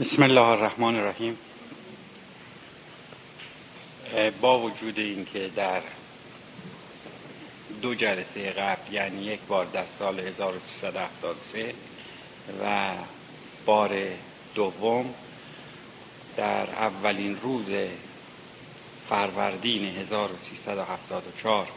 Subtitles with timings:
[0.00, 1.38] بسم الله الرحمن الرحیم.
[4.40, 5.80] با وجود اینکه در
[7.82, 11.74] دو جلسه قبل یعنی یک بار در سال 1373
[12.64, 12.92] و
[13.66, 13.90] بار
[14.54, 15.14] دوم
[16.36, 17.88] در اولین روز
[19.08, 21.68] فروردین 1374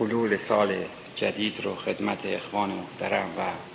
[0.00, 0.84] حلول سال
[1.16, 3.69] جدید رو خدمت اخوان محترم و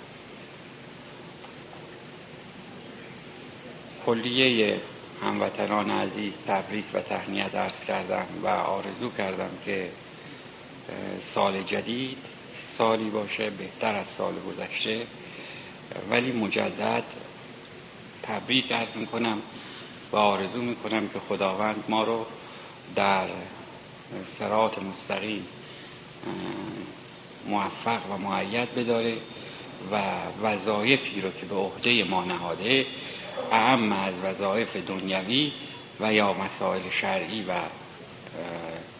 [4.06, 4.82] کلیه
[5.24, 9.90] هموطنان عزیز تبریک و تهنیت ارز کردم و آرزو کردم که
[11.36, 12.18] سال جدید
[12.78, 15.08] سالی باشه بهتر از سال گذشته.
[16.10, 17.04] ولی مجدد
[18.24, 19.38] تبریک ارز می‌کنم
[20.12, 22.26] و آرزو می‌کنم که خداوند ما رو
[22.96, 23.28] در
[24.40, 25.48] سرات مستقیم
[27.48, 29.18] موفق و معید بداره
[29.92, 30.02] و
[30.44, 32.86] وظایفی رو که به عهده ما نهاده
[33.52, 35.52] اهم از وظایف دنیوی
[36.00, 37.54] و یا مسائل شرعی و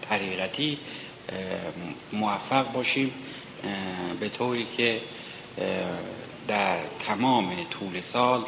[0.10, 0.78] طریقتی
[2.14, 3.12] موفق باشیم
[4.20, 5.02] به طوری که
[6.48, 8.44] در تمام طول سال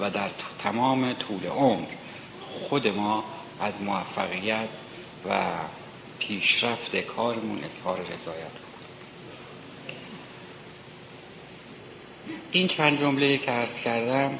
[0.00, 0.30] و در
[0.62, 1.86] تمام طول عمر
[2.68, 3.24] خود ما
[3.60, 4.68] از موفقیت
[5.30, 5.44] و
[6.18, 8.50] پیشرفت کارمون اظهار رضایت
[12.50, 14.38] این چند جمله که عرض کردم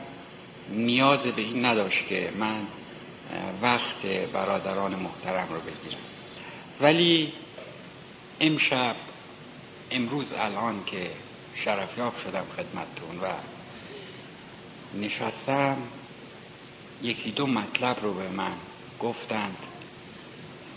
[0.71, 2.61] نیاز به این نداشت که من
[3.63, 6.01] وقت برادران محترم رو بگیرم.
[6.81, 7.33] ولی
[8.41, 8.97] امشب
[9.91, 11.11] امروز الان که
[11.65, 13.27] شرفیاب شدم خدمتتون و
[15.01, 15.77] نشستم
[17.03, 18.53] یکی دو مطلب رو به من
[19.01, 19.57] گفتند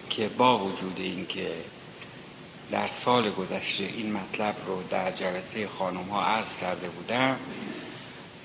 [0.09, 1.51] که با وجود اینکه
[2.71, 7.37] در سال گذشته این مطلب رو در جلسه خانم ها عرض کرده بودم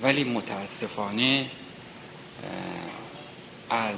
[0.01, 1.49] ولی متاسفانه
[3.69, 3.95] از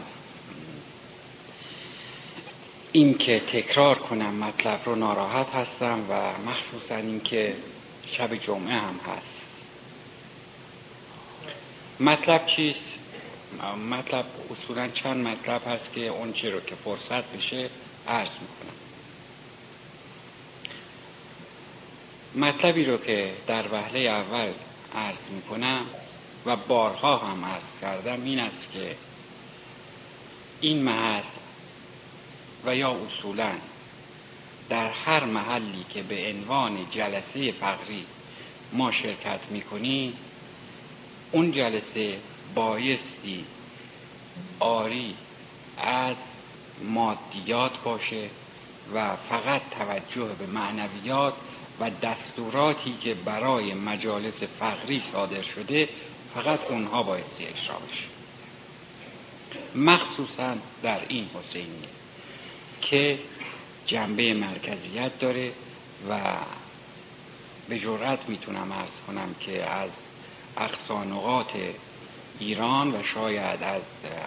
[2.92, 7.56] اینکه تکرار کنم مطلب رو ناراحت هستم و مخصوصا اینکه
[8.12, 9.40] شب جمعه هم هست.
[12.00, 12.80] مطلب چیست؟
[13.90, 17.70] مطلب اصولا چند مطلب هست که اون چی رو که فرصت بشه
[18.08, 18.76] عرض می‌کنم.
[22.36, 24.52] مطلبی رو که در وهله اول
[24.96, 25.86] عرض می‌کنم
[26.46, 28.96] و بارها هم عرض کردم این است که
[30.62, 31.24] این محل
[32.66, 33.52] و یا اصولا
[34.70, 38.06] در هر محلی که به عنوان جلسه فقری
[38.74, 40.14] ما شرکت می‌کنیم
[41.32, 42.20] اون جلسه
[42.56, 43.46] بایستی
[44.60, 45.16] آری
[45.78, 46.16] از
[46.82, 48.30] مادیات باشه
[48.94, 51.34] و فقط توجه به معنویات
[51.80, 55.90] و دستوراتی که برای مجالس فقری صادر شده
[56.36, 58.20] فقط اونها بایستی اجرا بشه.
[59.76, 61.88] مخصوصا در این حسینی
[62.82, 63.20] که
[63.86, 65.52] جنبه مرکزیت داره
[66.10, 66.20] و
[67.70, 69.90] به جرأت می‌تونم ارز کنم که از
[70.58, 71.56] اقصا نقاط
[72.40, 73.82] ایران و شاید از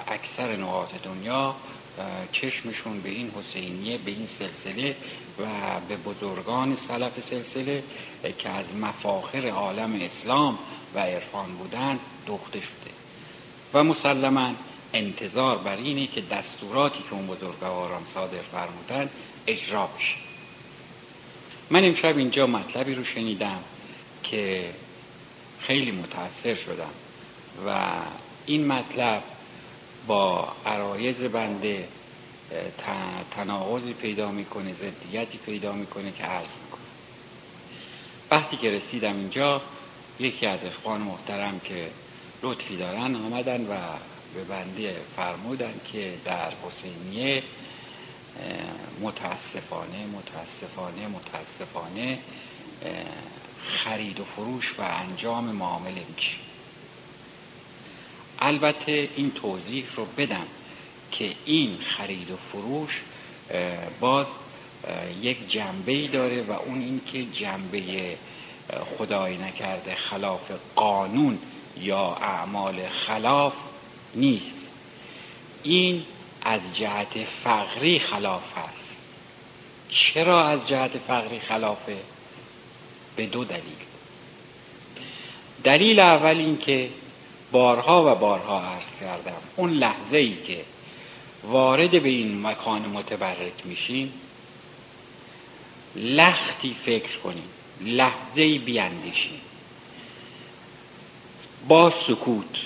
[0.06, 1.56] اکثر نقاط دنیا
[2.32, 4.96] چشمشون به این حسینیه به این سلسله
[5.38, 5.44] و
[5.88, 7.82] به بزرگان سلف سلسله
[8.38, 10.58] که از مفاخر عالم اسلام
[10.94, 12.90] و عرفان بودند دوخته شده.
[13.74, 14.54] و مسلما
[14.92, 19.10] انتظار بر اینه که دستوراتی که اون بزرگواران صادر فرمودن
[19.46, 20.16] اجرا بشه.
[21.70, 23.60] من امشب اینجا مطلبی رو شنیدم
[24.22, 24.70] که
[25.60, 26.90] خیلی متاثر شدم
[27.66, 27.90] و
[28.46, 29.22] این مطلب
[30.06, 31.88] با عرایز بنده
[33.36, 36.82] تناقضی پیدا می‌کنه ضدیتی پیدا می‌کنه که عرض می‌کنه.
[38.30, 39.62] وقتی که رسیدم اینجا
[40.20, 41.90] یکی از اخوان محترم که
[42.42, 43.76] لطفی دارن آمدن و
[44.34, 47.42] به بنده فرمودن که در حسینیه
[49.00, 52.18] متاسفانه متاسفانه متاسفانه
[53.84, 56.51] خرید و فروش و انجام معامله میشه.
[58.44, 60.46] البته این توضیح رو بدم
[61.12, 62.90] که این خرید و فروش
[64.00, 64.26] باز
[65.22, 67.82] یک جنبه داره و اون این که جنبه
[68.98, 71.38] خدای نکرده خلاف قانون
[71.80, 73.52] یا اعمال خلاف
[74.14, 74.44] نیست.
[75.62, 76.02] این
[76.42, 78.82] از جهت فقری خلاف هست
[79.88, 81.96] چرا از جهت فقری خلافه؟
[83.16, 83.82] به دو دلیل.
[85.64, 86.88] دلیل اول این که
[87.52, 90.64] بارها و بارها عرض کردم اون لحظه ای که
[91.44, 94.12] وارد به این مکان متبرک میشیم
[95.96, 97.48] لختی فکر کنیم
[97.80, 99.40] لحظه ای بیاندیشیم.
[101.68, 102.58] با سکوت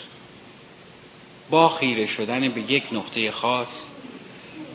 [1.51, 3.69] با خیره شدن به یک نقطه خاص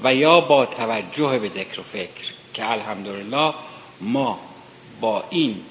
[0.04, 3.54] و یا با توجه به ذکر و فکر که الحمدلله
[4.02, 4.40] ما
[5.02, 5.62] با این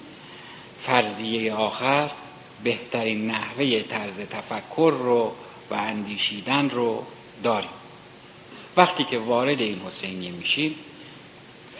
[0.86, 2.10] فرضیه آخر
[2.64, 5.32] بهترین نحوه طرز تفکر رو
[5.70, 7.04] و اندیشیدن رو
[7.42, 7.70] داریم.
[8.76, 10.74] وقتی که وارد این حسینیه میشیم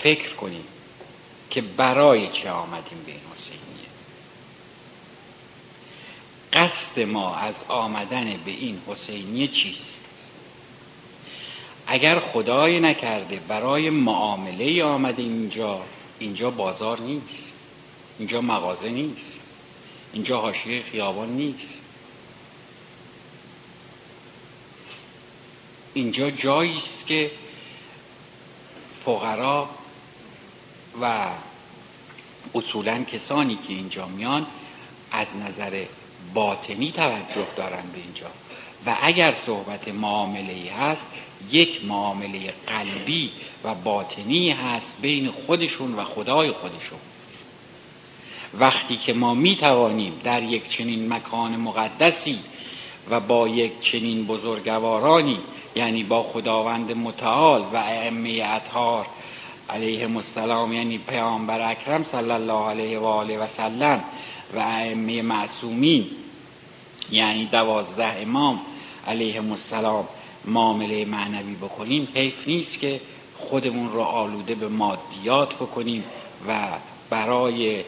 [0.03, 0.65] فکر کنیم
[1.51, 3.61] که برای چه آمدیم به این حسینیه.
[6.53, 10.01] قصد ما از آمدن به این حسینیه چیست؟
[11.87, 15.81] اگر خدای نکرده برای معامله آمده اینجا
[16.19, 17.53] اینجا بازار نیست
[18.19, 19.40] اینجا مغازه نیست.
[20.13, 21.69] اینجا حاشیه خیابان نیست.
[25.95, 27.31] اینجا جایی است که
[29.05, 29.69] فقرا
[31.01, 31.29] و
[32.55, 34.47] اصولا کسانی که اینجا میان
[35.13, 35.85] از نظر
[36.35, 38.27] باطنی توجه دارن به اینجا.
[38.87, 41.03] و اگر صحبت معامله ای هست
[41.51, 43.33] یک معامله قلبی
[43.65, 46.99] و باطنی هست بین خودشون و خدای خودشون.
[48.59, 52.39] وقتی که ما می توانیم در یک چنین مکان مقدسی
[53.11, 55.39] و با یک چنین بزرگوارانی
[55.75, 59.07] یعنی با خداوند متعال و ائمه اطهار
[59.71, 64.05] علیه السلام یعنی پیامبر اکرم صلی الله علیه و آله و سلم
[64.55, 66.07] و ائمه معصومین
[67.11, 68.61] یعنی دوازده امام
[69.07, 70.09] علیه السلام
[70.45, 73.01] معامله معنوی بکنیم حیف نیست که
[73.39, 76.05] خودمون رو آلوده به مادیات بکنیم
[76.49, 76.69] و
[77.11, 77.85] برای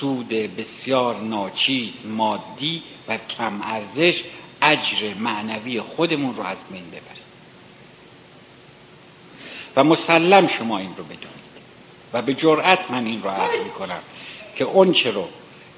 [0.00, 4.14] سود بسیار ناچیز مادی و کم ارزش
[4.62, 7.02] اجر معنوی خودمون رو از بین ببریم.
[9.76, 11.48] و مسلم شما این رو بدونید.
[12.12, 14.00] و به جرأت من این رو عرض می کنم
[14.56, 15.28] که اونچه رو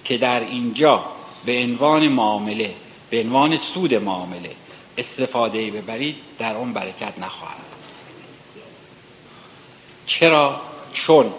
[0.05, 1.05] که در اینجا
[1.44, 2.75] به عنوان معامله
[3.11, 4.50] به عنوان سود معامله
[4.99, 7.56] استفاده ببرید در اون برکت نخواهد
[10.06, 10.61] چرا؟
[11.06, 11.32] چون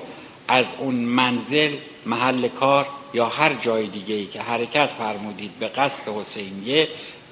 [0.48, 1.76] از اون منزل
[2.06, 6.88] محل کار یا هر جای دیگه ای که حرکت فرمودید به قصد حسینیه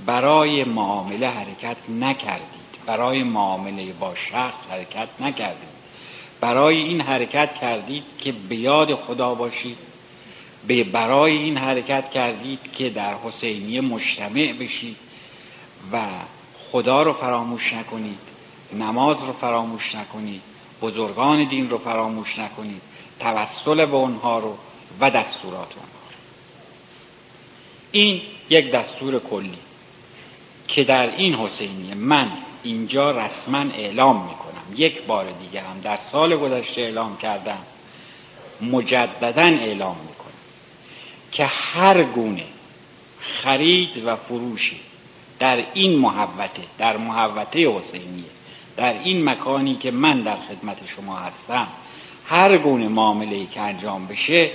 [0.05, 2.59] برای معامله حرکت نکردید.
[2.85, 5.79] برای معامله با شخص حرکت نکردید.
[6.41, 9.77] برای این حرکت کردید که به یاد خدا باشید.
[10.67, 14.95] به برای این حرکت کردید که در حسینیه مجتمع بشید
[15.91, 16.01] و
[16.71, 18.19] خدا رو فراموش نکنید
[18.73, 20.41] نماز رو فراموش نکنید
[20.81, 22.81] بزرگان دین رو فراموش نکنید.
[23.19, 24.57] توسل به اونها رو
[24.99, 25.99] و دستورات اونها
[27.91, 29.57] این یک دستور کلی
[30.67, 32.31] که در این حسینیه من
[32.63, 34.75] اینجا رسما اعلام می‌کنم.
[34.75, 37.59] یک بار دیگه هم در سال گذشته اعلام کردم
[38.61, 40.29] مجددا اعلام می‌کنم
[41.31, 42.43] که هر گونه
[43.43, 44.79] خرید و فروشی
[45.39, 48.23] در این محوته در محوته حسینیه
[48.77, 51.67] در این مکانی که من در خدمت شما هستم
[52.29, 54.51] هر گونه معامله که انجام بشه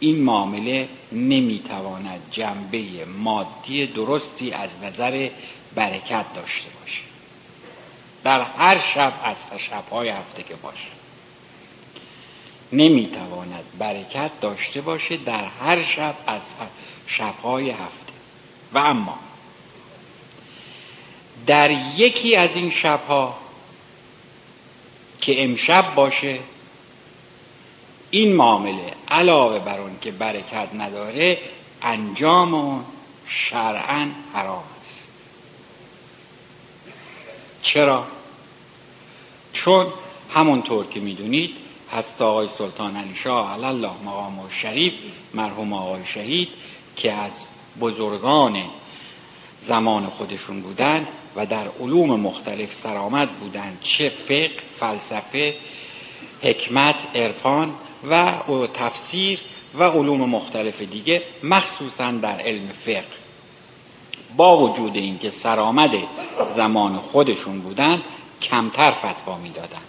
[0.00, 2.84] این معامله نمی‌تواند جنبه
[3.18, 5.28] مادی درستی از نظر
[5.74, 7.02] برکت داشته باشه.
[8.24, 9.36] در هر شب از
[9.70, 10.88] شبهای هفته که باشه.
[12.72, 16.40] نمی‌تواند برکت داشته باشه در هر شب از
[17.06, 18.12] شبهای هفته.
[18.72, 19.18] و اما
[21.46, 23.38] در یکی از این شبها
[25.20, 26.38] که امشب باشه
[28.14, 31.38] این معامله علاوه بر اون که برکت نداره
[31.82, 32.84] انجام اون
[33.50, 35.08] شرعا حرام است
[37.62, 38.04] چرا؟
[39.52, 39.86] چون
[40.34, 41.50] همونطور که می‌دونید
[41.92, 44.92] هست آقای سلطان علی شاه علی الله مقام و شریف
[45.34, 46.48] مرحوم آقای شهید
[46.96, 47.32] که از
[47.80, 48.64] بزرگان
[49.68, 54.50] زمان خودشون بودن و در علوم مختلف سرآمد بودند چه فقه
[54.80, 55.54] فلسفه
[56.42, 57.70] حکمت عرفان
[58.10, 58.32] و
[58.74, 59.38] تفسیر
[59.74, 63.04] و علوم مختلف دیگه مخصوصا در علم فقه.
[64.36, 65.90] با وجود اینکه سرآمد
[66.56, 68.02] زمان خودشون بودند
[68.42, 69.82] کمتر فتوا می‌دادند.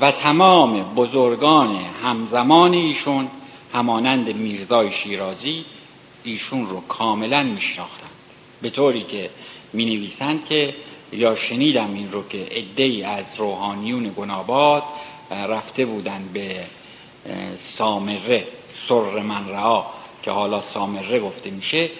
[0.00, 3.28] و تمام بزرگان همزمان ایشون
[3.74, 5.64] همانند میرزای شیرازی
[6.24, 8.10] ایشون رو کاملا میشناختند.
[8.62, 9.30] به طوری که
[9.72, 10.74] می نویسند که
[11.12, 14.82] یا شنیدم این رو که عده از روحانیون گناباد
[15.30, 16.64] رفته بودند به
[17.78, 18.46] سامره
[18.88, 19.84] سر من رعا
[20.22, 21.90] که حالا سامره گفته میشه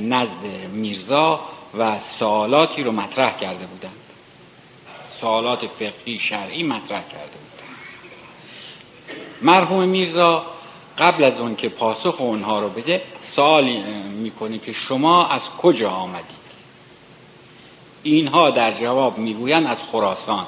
[0.00, 1.40] نزد میرزا
[1.78, 3.96] و سوالاتی رو مطرح کرده بودند.
[5.20, 7.70] سوالات فقهی شرعی مطرح کرده بودند.
[9.42, 10.46] مرحوم میرزا
[10.98, 13.02] قبل از اون که پاسخ اونها رو بده
[13.36, 13.64] سوال
[14.22, 16.39] می‌کنه که شما از کجا آمدید
[18.02, 20.44] اینها در جواب می‌گویند از خراسان.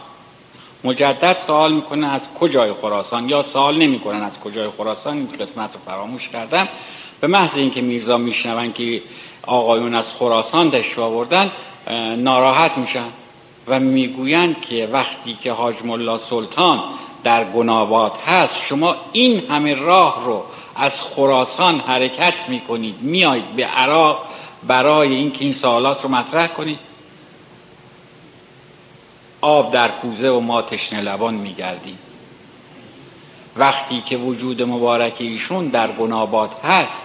[0.85, 5.81] مجدد سوال می‌کنه از کجای خراسان؟ یا سوال نمی‌کنن از کجای خراسان؟ این قسمت رو
[5.87, 6.69] فراموش کردم.
[7.21, 9.03] به محض اینکه میرزا میشنون که
[9.47, 11.53] آقایون از خراسان دشت آوردن
[12.17, 13.07] ناراحت میشن
[13.69, 16.81] و می‌گویند که وقتی که حاج ملا سلطان
[17.25, 20.43] در گناباد هست شما این همه راه رو
[20.77, 22.95] از خراسان حرکت می‌کنید.
[23.01, 24.25] میایید به عراق
[24.67, 26.79] برای اینکه این سوالات رو مطرح کنید.
[29.43, 31.99] آب در کوزه و ما تشنه لبان میگردیم
[33.57, 37.03] وقتی که وجود مبارک ایشون در گناباد هست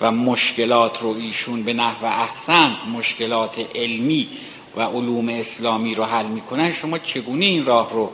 [0.00, 4.28] و مشکلات رو ایشون به نحو احسن مشکلات علمی
[4.76, 8.10] و علوم اسلامی رو حل می‌کنن شما چگونه این راه رو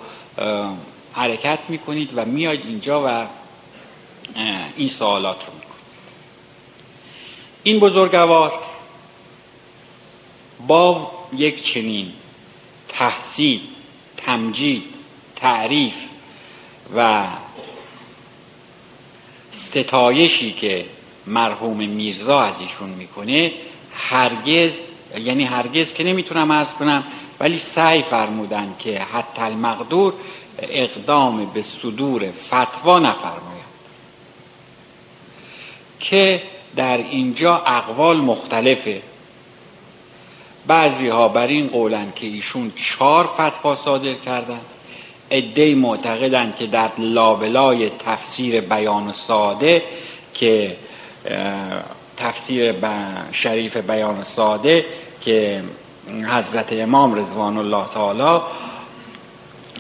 [1.12, 3.26] حرکت می‌کنید و میاید اینجا و
[4.76, 5.68] این سوالات رو می‌کنید؟
[7.62, 8.52] این بزرگوار
[10.66, 12.12] با یک چنین
[12.98, 13.60] تحصیل
[14.16, 14.82] تمجید
[15.36, 15.94] تعریف
[16.96, 17.24] و
[19.70, 20.84] ستایشی که
[21.26, 23.52] مرحوم میرزا از ایشون می‌کنه
[23.94, 24.70] هرگز
[25.18, 27.04] یعنی هرگز که نمی‌تونم ارز کنم
[27.40, 30.12] ولی سعی فرمودن که حتی المقدور
[30.58, 33.68] اقدام به صدور فتوا نفرماید
[36.00, 36.42] که
[36.76, 39.02] در اینجا اقوال مختلفه.
[40.68, 44.60] بعضی ها بر این قولن که ایشون چهار فتوا صادر کردن.
[45.30, 49.82] عده معتقدند که در لابلای تفسیر بیان ساده
[50.34, 50.76] که
[52.16, 52.74] تفسیر
[53.32, 54.84] شریف بیان ساده
[55.20, 55.62] که
[56.08, 58.40] حضرت امام رضوان الله تعالی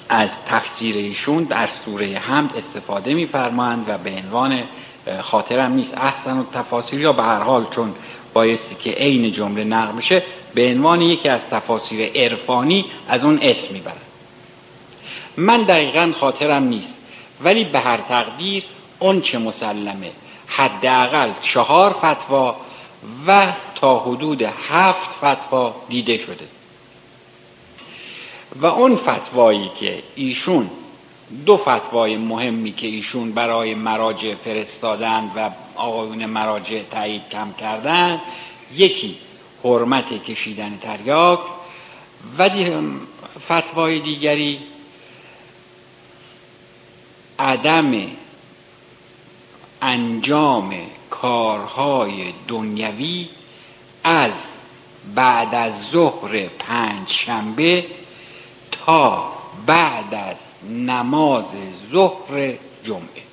[0.08, 4.62] از تفسیر ایشون در سوره حمد استفاده میفرمایند و به عنوان
[5.20, 7.94] خاطرم نیست احسن و تفاسیر یا به هر حال چون
[8.32, 10.22] بایستی که عین جمله نقل بشه
[10.54, 13.94] به عنوان یکی از تفاسیر عرفانی از اون اسم می‌برن
[15.36, 16.94] من دقیقا خاطرم نیست
[17.40, 18.64] ولی به هر تقدیر
[18.98, 20.10] اون چه مسلمه
[20.46, 22.56] حداقل چهار فتوا
[23.26, 26.44] و تا حدود هفت فتوا دیده شده.
[28.56, 30.70] و اون فتوایی که ایشون
[31.46, 38.20] دو فتوای مهمی که ایشون برای مراجع فرستادن و آقایون مراجع تایید کم کردن
[38.74, 39.16] یکی
[39.64, 41.40] حرمت کشیدن تریاک.
[42.38, 42.50] و
[43.46, 44.58] فتوای دیگری
[47.38, 48.06] عدم
[49.82, 50.74] انجام
[51.10, 53.28] کارهای دنیوی
[54.04, 54.32] از
[55.14, 57.84] بعد از ظهر پنج شنبه
[58.70, 59.32] تا
[59.66, 60.36] بعد از
[60.70, 61.44] نماز
[61.92, 63.27] ظهر جمعه.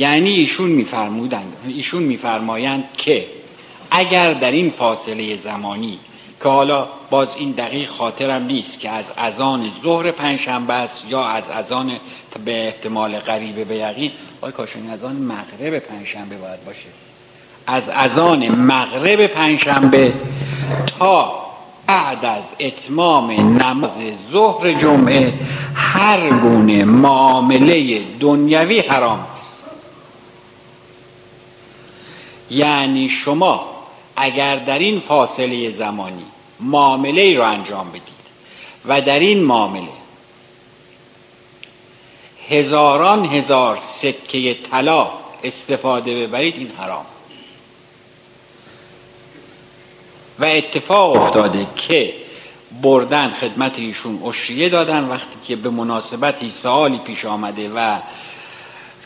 [0.00, 1.52] یعنی ایشون میفرمودند.
[1.68, 3.26] ایشون میفرمایند که
[3.90, 5.98] اگر در این فاصله زمانی
[6.42, 11.44] که حالا باز این دقیق خاطرم نیست که از اذان ظهر پنجشنبه است یا از
[11.52, 11.92] اذان
[12.44, 16.88] به احتمال غریبه به یقین آقای کاشانی اذان مغرب پنجشنبه باید باشه.
[17.66, 20.12] از اذان مغرب پنجشنبه
[20.98, 21.32] تا
[21.86, 23.30] بعد از اتمام
[23.62, 23.90] نماز
[24.32, 25.32] ظهر جمعه
[25.74, 29.26] هر گونه معامله دنیوی حرام
[32.50, 33.66] یعنی شما
[34.16, 36.24] اگر در این فاصله زمانی
[36.60, 38.20] معامله رو انجام بدید
[38.84, 39.88] و در این معامله
[42.48, 45.10] هزاران هزار سکه طلا
[45.44, 47.06] استفاده ببرید این حرام.
[50.38, 52.14] و اتفاق افتاده که
[52.82, 57.98] بردن خدمت ایشون اشریه دادن وقتی که به مناسبتی سوالی پیش آمده و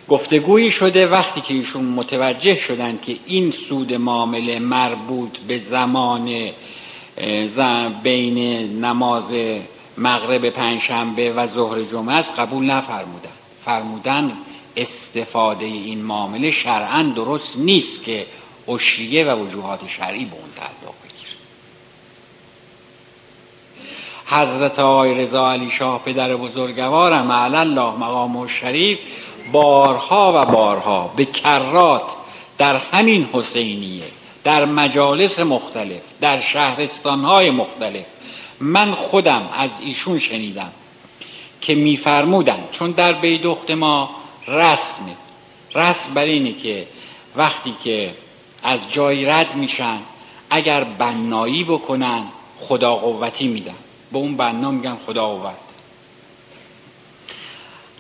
[0.09, 6.51] گفتگویی شده وقتی که ایشون متوجه شدن که این سود معامله مربوط به زمان
[8.03, 8.39] بین
[8.85, 9.25] نماز
[9.99, 13.31] مغرب پنجشنبه و ظهر جمعه است قبول نفرمودن.
[13.65, 14.33] فرمودن
[14.77, 18.27] استفاده این معامله شرعا درست نیست که
[18.69, 21.15] اشریه و وجوهات شرعی به اون تعلق بگیر
[24.27, 28.99] حضرت آقای رضا علی شاه پدر بزرگوارم علی الله مقام شریف
[29.53, 32.03] بارها و بارها به کرات
[32.59, 34.05] در همین حسینیه
[34.45, 38.05] در مجالس مختلف در شهرستانهای مختلف
[38.61, 40.73] من خودم از ایشون شنیدم
[41.61, 44.11] که میفرمودن چون در بیدخت ما
[44.49, 45.17] رسمه.
[45.75, 46.87] رسم بر اینه که
[47.37, 48.11] وقتی که
[48.63, 49.99] از جای رد میشن
[50.51, 52.23] اگر بنایی بکنن
[52.61, 53.75] خدا قوتی میدن.
[54.13, 55.64] به اون بنا میگن خدا قوت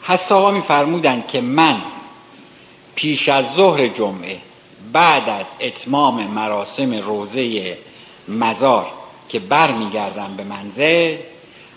[0.06, 1.82] حتی میفرمودند که من
[2.94, 4.38] پیش از ظهر جمعه
[4.92, 7.76] بعد از اتمام مراسم روزه
[8.28, 8.86] مزار
[9.28, 11.16] که برمیگردم به منزل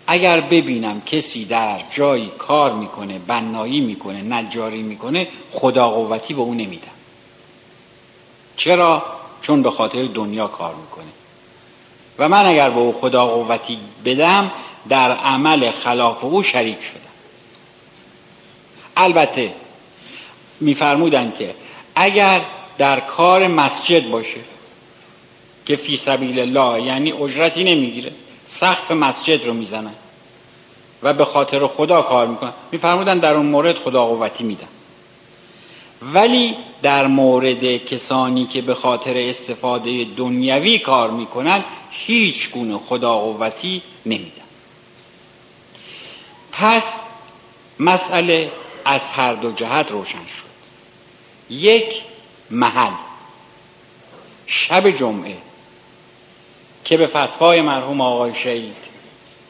[0.08, 6.54] اگر ببینم کسی در جایی کار می‌کنه بنایی می‌کنه نجاری می‌کنه خدا قوتی به او
[6.54, 6.98] نمیدم.
[8.58, 9.04] چرا؟
[9.42, 11.12] چون به خاطر دنیا کار می‌کنه.
[12.20, 14.52] و من اگر به او خدا قوتی بدم
[14.90, 17.17] در عمل خلاف او شریک شدم.
[18.98, 19.52] البته
[20.60, 21.56] میفرمودند که
[21.96, 22.42] اگر
[22.78, 24.40] در کار مسجد باشه
[25.66, 28.12] که فی سبیل الله یعنی اجرتی نمی‌گیره
[28.60, 29.94] سقف مسجد رو می‌زنن
[31.04, 32.54] و به خاطر خدا کار می‌کنن.
[32.72, 34.68] میفرمودن در اون مورد خدا قوتی میدن.
[36.02, 43.82] ولی در مورد کسانی که به خاطر استفاده دنیوی کار می‌کنن هیچ گونه خدا قوتی
[44.06, 44.48] نمیدن.
[46.52, 46.84] پس
[47.80, 48.52] مسئله
[48.88, 50.48] از هر دو جهت روشن شد.
[51.54, 51.94] یک
[52.52, 52.94] محل
[54.48, 55.38] شب جمعه
[56.84, 58.76] که به فتوای مرحوم آقای شهید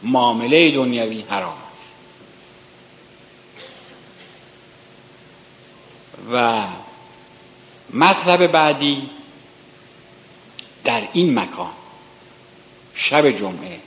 [0.04, 1.88] معامله دنیوی حرام است.
[6.32, 6.68] و
[7.94, 9.10] مطلب بعدی
[10.84, 11.72] در این مکان
[12.96, 13.80] شب جمعه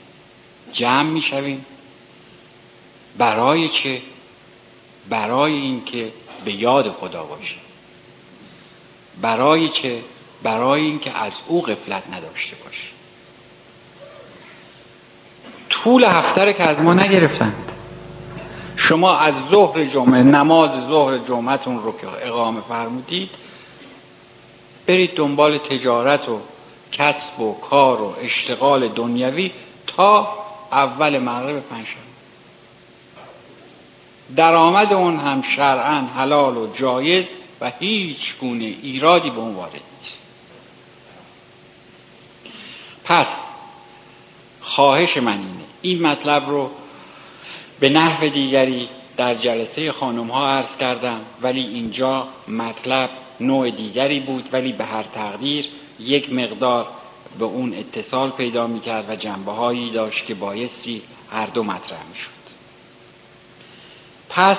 [0.72, 1.66] جمع می‌شویم.
[3.18, 4.02] برای چه؟
[5.08, 6.12] برای اینکه
[6.44, 7.60] به یاد خدا باشیم
[9.22, 10.02] برای چه؟
[10.42, 12.90] برای اینکه از او غفلت نداشته باشیم
[15.70, 17.72] طول هفته که از ما نگرفتند.
[18.76, 23.30] شما از ظهر جمعه نماز ظهر جمعتون رو که اقامه فرمودید
[24.86, 26.40] برید دنبال تجارت و
[26.92, 29.52] کسب و کار و اشتغال دنیوی
[29.86, 30.28] تا
[30.72, 32.10] اول مغرب پنجشنبه.
[34.36, 37.24] درآمد اون هم شرعا حلال و جایز
[37.60, 40.18] و هیچ گونه ایرادی به اون وارد نیست.
[43.04, 43.26] پس
[44.60, 46.70] خواهش من اینه این مطلب رو
[47.80, 54.48] به نحو دیگری در جلسه خانم ها عرض کردم ولی اینجا مطلب نوع دیگری بود
[54.52, 55.66] ولی به هر تقدیر
[56.00, 56.86] یک مقدار
[57.38, 62.06] به اون اتصال پیدا می کرد و جنبه هایی داشت که بایستی هر دو مطرح
[62.08, 62.39] می شد
[64.30, 64.56] پس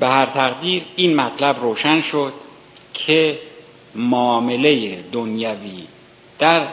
[0.00, 2.32] به هر تقدیر این مطلب روشن شد
[2.94, 3.38] که
[3.94, 5.86] معامله دنیوی
[6.38, 6.66] در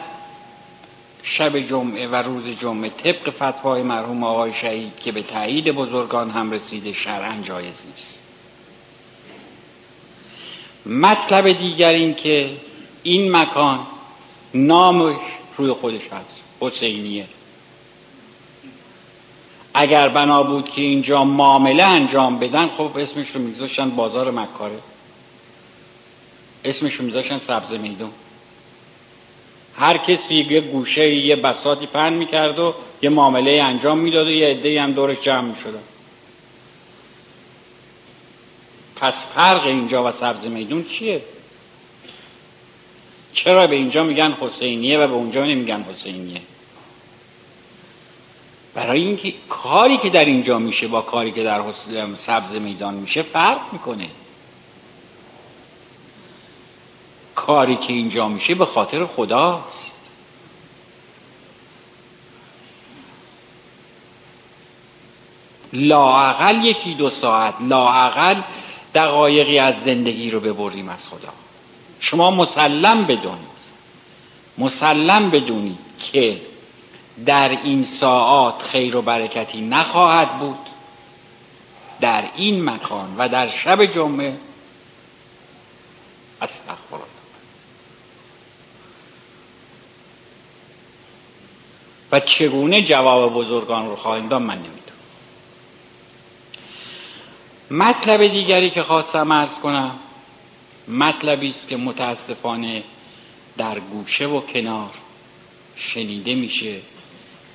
[1.24, 6.50] شب جمعه و روز جمعه طبق فتوای مرحوم آقای شهید که به تایید بزرگان هم
[6.50, 8.18] رسیده شرعا جایز نیست.
[10.86, 12.50] مطلب دیگر این که
[13.02, 13.86] این مکان
[14.54, 15.16] نامش
[15.56, 17.26] روی خودش هست حسینیه.
[19.74, 24.78] اگر بنا بود که اینجا معامله انجام بدن خب اسمش رو میذاشتن بازار مکاره.
[26.64, 28.10] اسمش رو میذاشتن سبز میدون.
[29.76, 34.46] هر کسی یه گوشه یه بساطی پن می‌کرد و یه معامله انجام می‌داد و یه
[34.46, 35.82] عده هم دورش جمع می‌شدن
[38.96, 41.22] پس فرق اینجا و سبز میدون چیه؟
[43.34, 46.40] چرا به اینجا میگن حسینیه و به اونجا نمیگن حسینیه؟
[48.74, 51.62] برای اینکه کاری که در اینجا میشه با کاری که در
[52.26, 54.08] سبز میدان میشه فرق می‌کنه.
[57.34, 59.92] کاری که اینجا میشه به خاطر خداست.
[65.72, 68.40] لاعقل یکی دو ساعت لاعقل
[68.94, 71.32] دقایقی از زندگی رو ببریم از خدا.
[72.00, 73.52] شما مسلم بدونید.
[74.58, 75.78] مسلم بدونید
[76.12, 76.40] که
[77.26, 80.58] در این ساعات خیر و برکتی نخواهد بود.
[82.00, 84.36] در این مکان و در شب جمعه.
[86.42, 86.96] استغفر
[92.12, 94.82] و چگونه جواب بزرگان رو خواهیم داد من نمی‌دونم.
[97.70, 99.98] مطلب دیگری که خواستم ارز کنم
[100.88, 102.82] مطلبی است که متاسفانه
[103.56, 104.90] در گوشه و کنار
[105.76, 106.80] شنیده میشه.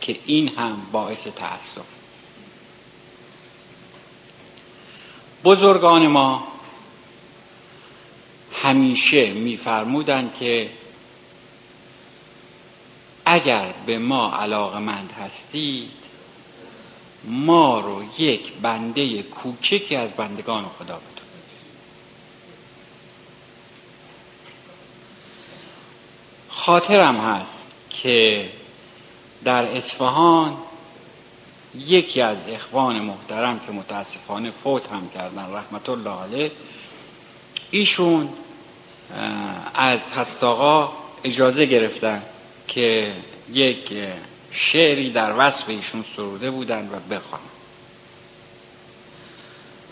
[0.01, 1.86] که این هم باعث تأسف
[5.43, 6.47] بزرگان ما
[8.63, 10.69] همیشه میفرمودند که
[13.25, 15.91] اگر به ما علاقمند هستید
[17.23, 21.17] ما رو یک بنده کوچکی از بندگان خدا بدونید
[26.49, 27.47] خاطرم هست
[27.89, 28.49] که
[29.47, 30.57] در اصفهان
[31.75, 36.51] یکی از اخوان محترم که متاسفانه فوت هم کردن رحمت الله علیه
[37.71, 38.29] ایشون
[39.73, 42.23] از هستاقا اجازه گرفتن
[42.67, 43.13] که
[43.51, 43.93] یک
[44.51, 47.41] شعری در وصف ایشون سروده بودن و بخوان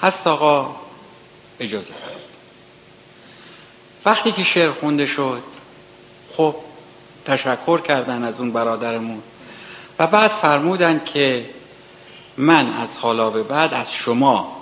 [0.01, 0.75] هست آقا
[1.59, 2.21] اجازه داد
[4.05, 5.43] وقتی که شعر خونده شد
[6.37, 6.55] خب
[7.25, 9.21] تشکر کردن از اون برادرمون.
[9.99, 11.45] و بعد فرمودن که
[12.37, 14.55] من از حالا به بعد از شما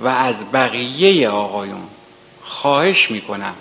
[0.00, 1.88] و از بقیه آقایون
[2.44, 3.54] خواهش می‌کنم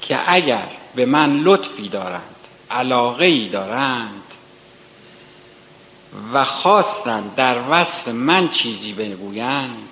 [0.00, 2.34] که اگر به من لطفی دارند
[2.70, 4.22] علاقه ای دارند
[6.32, 9.88] و خواستند در وصف من چیزی بگویند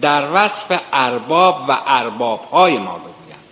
[0.00, 3.44] در وصف ارباب و ارباب های ما بگویند.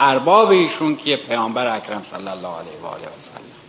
[0.00, 3.65] ارباب ایشون که پیامبر اکرم صلی الله علیه و آله و سلم.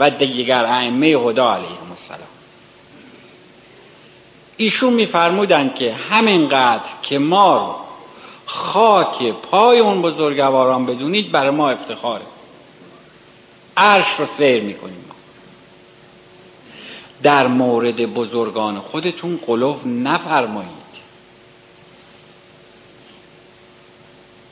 [0.00, 2.28] و دیگر ائمه هدا علیهم السلام.
[4.56, 7.74] ایشون میفرمودند که همینقدر که ما رو
[8.46, 12.24] خاک پای اون بزرگواران بدونید برای ما افتخاره.
[13.76, 15.04] عرش رو سیر می‌کنیم.
[17.22, 20.70] در مورد بزرگان خودتون قلوب نفرمایید.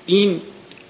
[0.07, 0.43] این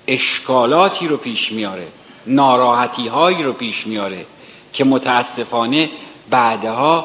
[0.06, 1.86] اشکالاتی رو پیش میاره
[2.26, 4.26] ناراحتی هایی رو پیش میاره
[4.72, 5.90] که متاسفانه
[6.30, 7.04] بعدها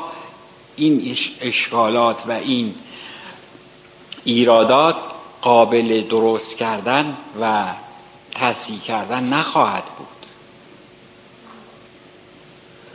[0.75, 2.75] این اشکالات و این
[4.23, 4.95] ایرادات
[5.41, 7.63] قابل درست کردن و
[8.35, 10.07] تصحیح کردن نخواهد بود.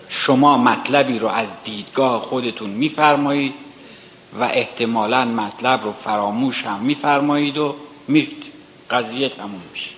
[0.09, 3.55] شما مطلبی رو از دیدگاه خودتون میفرمایید
[4.41, 7.75] و احتمالا مطلب رو فراموش هم میفرمایید و
[8.09, 8.45] میرید.
[8.91, 9.91] قضیه تموم میشه.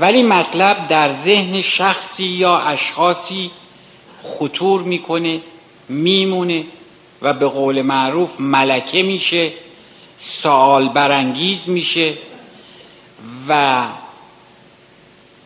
[0.00, 3.50] ولی مطلب در ذهن شخصی یا اشخاصی
[4.22, 5.40] خطور می‌کنه
[5.88, 6.64] میمونه
[7.22, 9.52] و به قول معروف ملکه میشه
[10.42, 12.14] سوال برانگیز میشه
[13.48, 13.82] و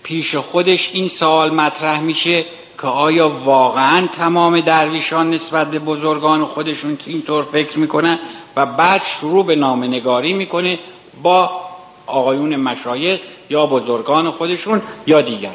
[0.02, 2.44] پیش خودش این سوال مطرح میشه
[2.80, 8.18] که آیا واقعا تمام درویشان نسبت به بزرگان خودشون اینطور فکر می‌کنن؟
[8.56, 10.78] و بعد شروع به نامنگاری می‌کنه
[11.22, 11.69] با
[12.06, 15.54] آقایون مشایخ یا بزرگان خودشون یا دیگران.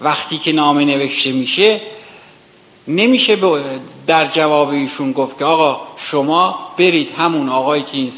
[0.00, 1.80] وقتی که نامه نوشته میشه
[2.88, 3.38] نمیشه
[4.06, 5.80] در جواب ایشون گفت که آقا
[6.10, 8.12] شما برید همون آقایی که این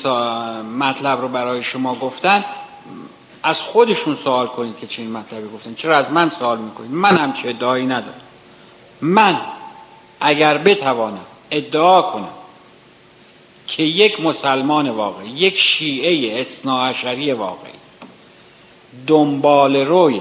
[0.79, 2.45] مطلب رو برای شما گفتن
[3.43, 5.75] از خودشون سوال کنید که چه این مطلبی گفتن.
[5.75, 8.21] چرا از من سوال می‌کنید؟ من هم چه ادعایی ندارم.
[9.01, 9.41] من
[10.21, 12.29] اگر بتوانم ادعا کنم
[13.77, 17.73] که یک مسلمان واقعی یک شیعه اصناعشری واقعی
[19.07, 20.21] دنبال روی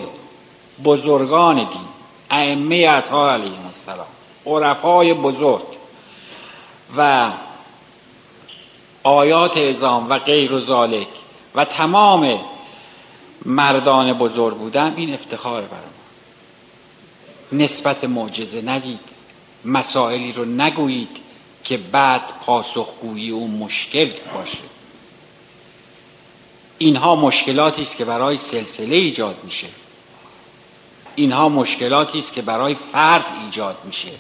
[0.83, 1.87] بزرگان دین
[2.31, 4.07] ائمه اطهار علیهم السلام
[4.45, 5.65] عرفای بزرگ
[6.97, 7.31] و
[9.03, 11.07] آیات ازام و غیر و ذالک
[11.55, 12.39] و تمام
[13.45, 15.95] مردان بزرگ بودن این افتخار برام
[17.51, 18.99] نسبت معجزه ندید
[19.65, 21.24] مسائلی رو نگویید.
[21.65, 24.57] که بعد پاسخگویی او مشکل باشه.
[26.77, 29.67] اینها مشکلاتی است که برای سلسله ایجاد میشه.
[31.15, 34.11] اینها مشکلاتی است که برای فرد ایجاد میشه.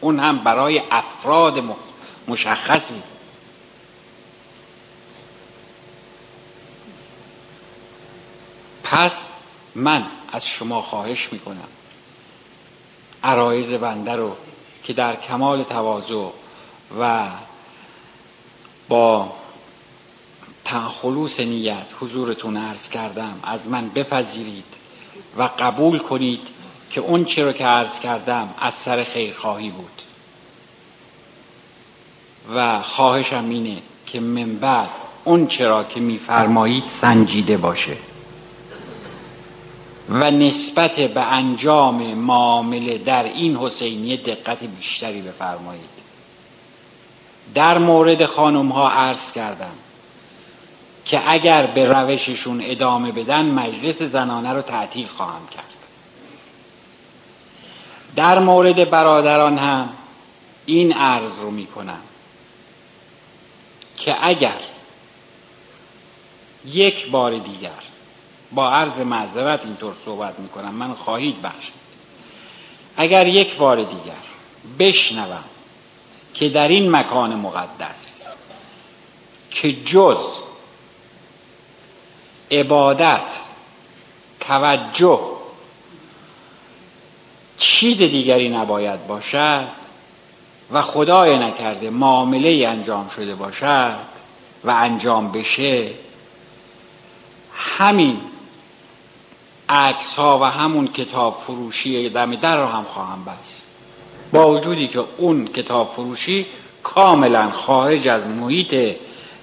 [0.00, 1.64] اون هم برای افراد
[2.28, 3.02] مشخصی.
[8.84, 9.12] پس
[9.74, 11.68] من از شما خواهش می‌کنم.
[13.24, 14.36] عرایز بنده رو
[14.84, 16.41] که در کمال تواضع
[17.00, 17.28] و
[18.88, 19.32] با
[21.02, 24.64] خلوص نیت حضورتون عرض کردم از من بپذیرید
[25.36, 26.40] و قبول کنید
[26.90, 30.02] که اون چی که عرض کردم از سر خیرخواهی بود.
[32.54, 33.76] و خواهشم اینه
[34.06, 34.90] که من بعد
[35.24, 37.96] اون چرا که میفرمایید سنجیده باشه.
[40.08, 46.01] و نسبت به انجام معامله در این حسینیه دقت بیشتری بفرمایید.
[47.54, 49.74] در مورد خانم ها عرض کردم
[51.04, 55.64] که اگر به روششون ادامه بدن مجلس زنانه رو تعطیل خواهم کرد.
[58.16, 59.88] در مورد برادران هم
[60.66, 62.00] این عرض رو می کنم
[63.96, 64.60] که اگر
[66.64, 67.70] یک بار دیگر
[68.52, 71.82] با عرض معذرت اینطور صحبت می کنم من خواهید بخشید.
[72.96, 74.22] اگر یک بار دیگر
[74.78, 75.44] بشنوم
[76.34, 77.94] که در این مکان مقدس
[79.50, 80.16] که جز
[82.50, 83.22] عبادت
[84.40, 85.20] توجه
[87.58, 89.68] چیز دیگری نباید باشد
[90.72, 93.96] و خدای نکرده معامله انجام شده باشد
[94.64, 95.90] و انجام بشه
[97.78, 98.20] همین
[99.68, 103.61] عکس ها و همون کتاب فروشی دم در رو هم خواهم بست.
[104.32, 106.46] با وجودی که اون کتاب فروشی
[106.82, 108.96] کاملا خارج از محیط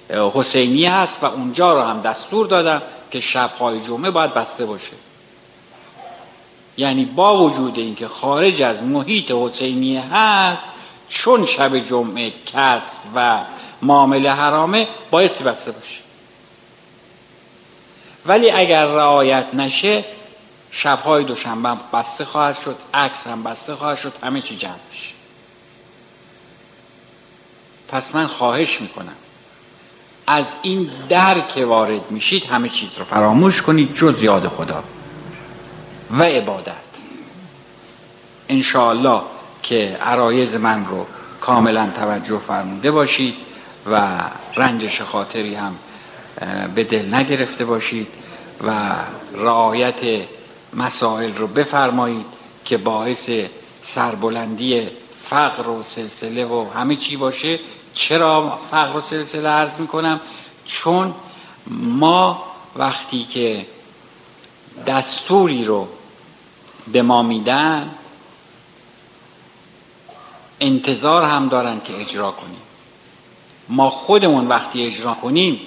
[0.10, 4.92] حسینی هست و اونجا رو هم دستور دادم که شبهای جمعه باید بسته باشه.
[6.78, 10.64] یعنی با وجود اینکه خارج از محیط حسینی هست
[11.10, 13.40] چون شب جمعه کسب و
[13.82, 16.00] معامله حرامه بایستی بسته باشه.
[18.26, 20.04] ولی اگر رعایت نشه
[20.72, 25.14] شبهای دوشنبه بسته خواهد شد عکس هم بسته خواهد شد همه چی جمع بشه
[27.88, 29.16] پس من خواهش می‌کنم
[30.28, 34.84] از این در که وارد میشید همه چیز رو فراموش کنید جز یاد خدا
[36.12, 36.74] و عبادت.
[38.50, 39.22] انشاءالله
[39.64, 41.06] که عرایز من رو
[41.42, 43.36] کاملا توجه فرموده باشید
[43.92, 44.22] و
[44.56, 45.76] رنجش خاطری هم
[46.76, 48.08] به دل نگرفته باشید
[48.68, 48.92] و
[49.36, 50.28] رعایت
[50.74, 52.26] مسائل رو بفرمایید
[52.66, 53.50] که باعث
[53.96, 54.88] سربلندی
[55.30, 57.60] فقر و سلسله و همه چی باشه.
[57.94, 60.22] چرا فقر و سلسله عرض می‌کنم؟
[60.66, 61.14] چون
[61.70, 62.44] ما
[62.76, 63.66] وقتی که
[64.88, 65.88] دستوری رو
[66.92, 67.90] به ما میدن
[70.60, 72.62] انتظار هم دارن که اجرا کنیم.
[73.70, 75.60] ما خودمون وقتی اجرا کنیم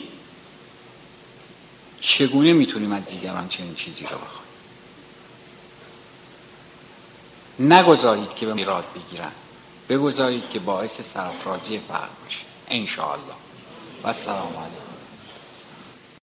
[2.01, 4.42] چگونه می‌تونیم از دیگران چنین چیزی رو بخوایم
[7.59, 9.33] نگذارید که به میراد بگیرن.
[9.89, 12.39] بگذارید که باعث سرفرازی فرق باشه
[12.69, 13.35] انشاءالله.
[14.05, 14.92] و السلام علیکم.